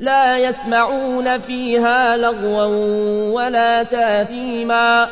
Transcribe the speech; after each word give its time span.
لا 0.00 0.38
يسمعون 0.38 1.38
فيها 1.38 2.16
لغوا 2.16 2.64
ولا 3.32 3.82
تاثيما 3.82 5.08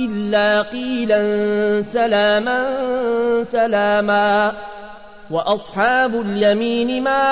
إلا 0.00 0.62
قيلا 0.62 1.22
سلاما 1.82 2.64
سلاما 3.42 4.52
وأصحاب 5.30 6.14
اليمين 6.20 7.02
ما 7.02 7.22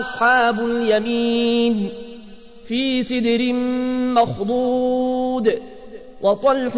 أصحاب 0.00 0.60
اليمين 0.60 1.90
في 2.64 3.02
سدر 3.02 3.52
مخضود 4.14 5.58
وطلح 6.22 6.76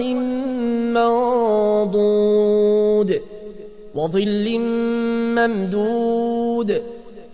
منضود 1.58 3.20
وظل 3.94 4.58
ممدود 5.38 6.82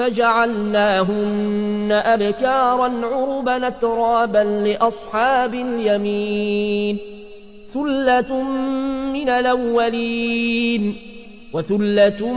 فجعلناهن 0.00 1.88
أبكارا 1.92 3.06
عربا 3.06 3.68
ترابا 3.68 4.38
لأصحاب 4.38 5.54
اليمين 5.54 6.98
ثلة 7.68 8.42
من 9.12 9.28
الأولين 9.28 10.96
وثلة 11.52 12.32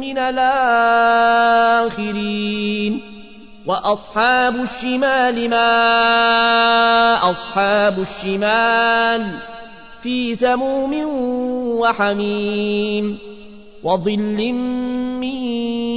من 0.00 0.18
الآخرين. 0.18 1.92
وأصحاب 3.66 4.56
الشمال 4.56 5.50
ما 5.50 5.70
أصحاب 7.30 7.98
الشمال 7.98 9.26
في 10.02 10.34
سموم 10.34 10.94
وحميم. 11.80 13.18
وظل 13.84 14.52
من 15.22 15.34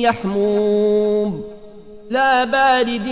يحموم 0.01 1.43
لا 2.09 2.45
بارد 2.45 3.07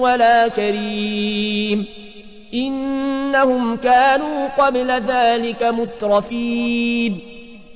ولا 0.00 0.48
كريم 0.48 1.86
إنهم 2.54 3.76
كانوا 3.76 4.48
قبل 4.48 4.90
ذلك 4.90 5.62
مترفين 5.62 7.18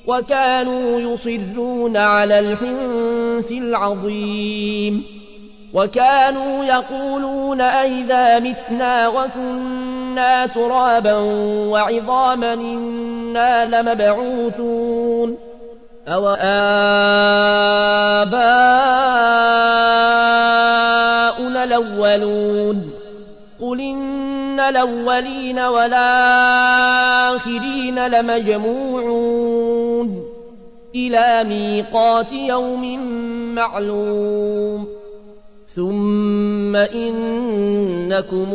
وكانوا 0.06 1.00
يصرون 1.00 1.96
على 1.96 2.38
الحنث 2.38 3.52
العظيم 3.52 5.04
وكانوا 5.74 6.64
يقولون 6.64 7.60
أئذا 7.60 8.38
متنا 8.38 9.08
وكنا 9.08 10.46
ترابا 10.46 11.14
وعظاما 11.70 12.54
إنا 12.54 13.64
لمبعوثون 13.64 15.43
أو 16.08 16.28
آباؤنا 16.28 16.84
الأولون. 21.64 22.90
قل 23.60 23.80
إن 23.80 24.60
الأولين 24.60 25.58
والآخرين 25.58 26.06
لمجموعون. 28.06 29.54
إلى 30.94 31.44
ميقات 31.44 32.32
يوم 32.32 32.98
معلوم. 33.54 34.86
ثم 35.74 36.76
إنكم 36.76 38.54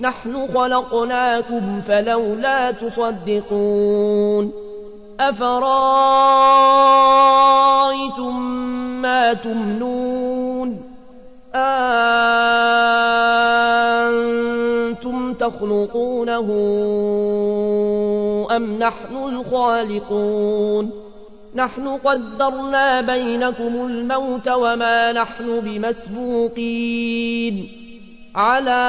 نحن 0.00 0.46
خلقناكم 0.54 1.80
فلولا 1.80 2.70
تصدقون. 2.70 4.52
أفرأيتم 5.20 5.82
ما 9.02 9.34
تمنون؟ 9.34 10.82
أن 11.54 12.12
تخلقونه 15.38 16.48
أم 18.56 18.78
نحن 18.78 19.16
الخالقون؟ 19.16 20.90
نحن 21.54 21.88
قدرنا 21.88 23.00
بينكم 23.00 23.86
الموت 23.86 24.48
وما 24.48 25.12
نحن 25.12 25.60
بمسبوقين. 25.60 27.02
على 28.34 28.82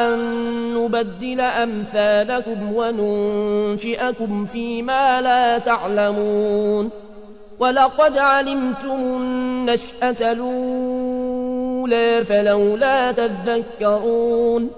أن 0.00 0.14
نبدل 0.74 1.40
أمثالكم 1.40 2.74
وننشئكم 2.74 4.44
فيما 4.44 5.20
لا 5.20 5.58
تعلمون. 5.58 6.90
ولقد 7.58 8.18
علمتم 8.18 8.90
النشأة 8.90 10.32
الأولى 10.32 12.24
فلولا 12.24 13.12
تذكرون. 13.12 14.70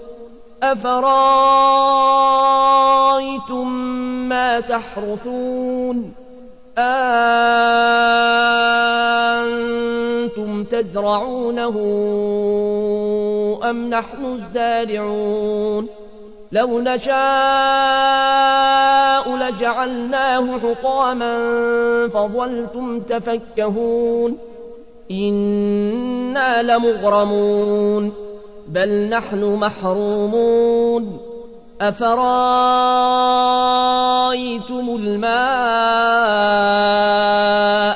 أفرأيتم 0.63 1.07
ما 4.29 4.59
تحرثون؟ 4.59 6.13
أنتم 6.77 8.76
تزرعونه 10.81 11.75
أم 13.69 13.89
نحن 13.89 14.25
الزارعون 14.25 15.87
لو 16.51 16.79
نشاء 16.79 17.17
لجعلناه 19.35 20.57
حطاما 20.59 21.37
فظلتم 22.07 22.99
تفكهون 22.99 24.37
إنا 25.11 26.61
لمغرمون 26.61 28.13
بل 28.67 29.09
نحن 29.09 29.55
محرومون 29.55 31.19
أفرأيتم 31.81 32.15
الماء 34.99 35.37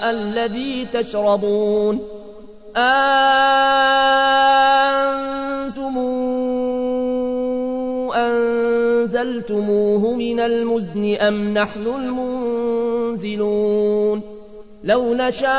الذي 0.10 0.86
تشربون 0.86 2.11
أنتم 2.78 2.92
أنزلتموه 8.16 10.14
من 10.14 10.40
المزن 10.40 11.16
أم 11.16 11.54
نحن 11.54 11.88
المنزلون؟ 13.16 14.22
لو 14.84 15.14
نشاء 15.14 15.52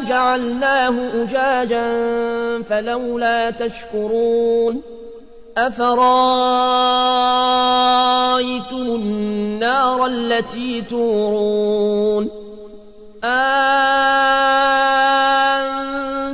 جعلناه 0.00 1.22
أجاجا 1.22 1.82
فلولا 2.62 3.50
تشكرون. 3.50 4.82
أفرأيتم 5.56 6.06
النار 8.76 10.06
التي 10.06 10.82
تورون؟ 10.82 12.30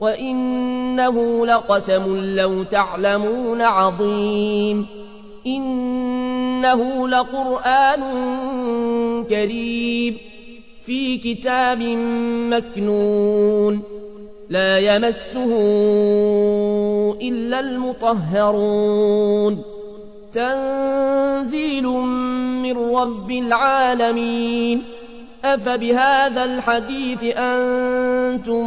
وإنه 0.00 1.46
لقسم 1.46 2.16
لو 2.16 2.62
تعلمون 2.62 3.62
عظيم 3.62 4.86
إنه 5.46 7.08
لقرآن 7.08 8.02
كريم 9.24 10.16
في 10.82 11.18
كتاب 11.18 11.82
مكنون 12.52 13.82
لا 14.50 14.78
يمسه 14.78 15.52
إلا 17.22 17.60
المطهرون 17.60 19.62
تنزيل 20.32 21.86
من 22.62 22.94
رب 22.94 23.30
العالمين 23.30 24.82
أفبهذا 25.44 26.44
الحديث 26.44 27.24
أنتم 27.24 28.66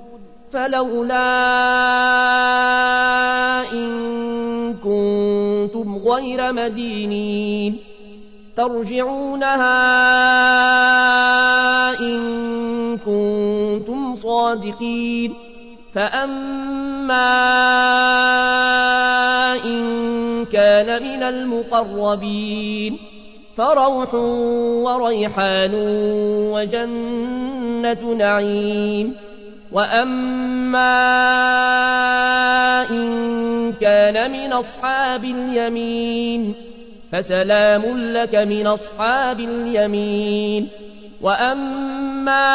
فلولا 0.51 1.31
إن 3.71 4.73
كنتم 4.73 5.97
غير 5.97 6.53
مدينين 6.53 7.77
ترجعونها 8.55 9.79
إن 11.99 12.97
كنتم 12.97 14.15
صادقين 14.15 15.33
فأما 15.93 17.31
إن 19.65 20.45
كان 20.45 21.03
من 21.03 21.23
المقربين 21.23 22.97
فروح 23.57 24.13
وريحان 24.83 25.71
وجنة 26.53 28.13
نعيم 28.13 29.30
وأما 29.71 30.91
إن 32.89 33.73
كان 33.73 34.31
من 34.31 34.53
أصحاب 34.53 35.23
اليمين 35.23 36.53
فسلام 37.11 37.97
لك 37.97 38.35
من 38.35 38.67
أصحاب 38.67 39.39
اليمين 39.39 40.67
وأما 41.21 42.51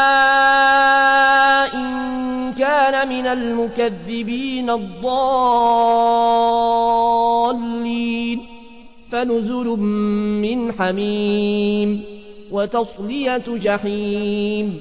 إن 1.75 2.53
كان 2.53 3.09
من 3.09 3.27
المكذبين 3.27 4.71
الضالين 4.71 6.17
فنزل 9.13 9.67
من 9.67 10.73
حميم 10.73 12.05
وتصلية 12.51 13.45
جحيم 13.49 14.81